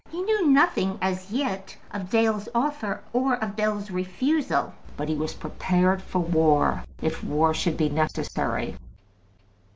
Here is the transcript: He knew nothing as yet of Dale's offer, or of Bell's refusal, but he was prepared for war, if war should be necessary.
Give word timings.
He 0.09 0.23
knew 0.23 0.47
nothing 0.47 0.97
as 0.99 1.29
yet 1.29 1.77
of 1.91 2.09
Dale's 2.09 2.49
offer, 2.55 3.03
or 3.13 3.35
of 3.35 3.55
Bell's 3.55 3.91
refusal, 3.91 4.73
but 4.97 5.07
he 5.07 5.13
was 5.15 5.35
prepared 5.35 6.01
for 6.01 6.17
war, 6.17 6.83
if 7.03 7.23
war 7.23 7.53
should 7.53 7.77
be 7.77 7.87
necessary. 7.89 8.77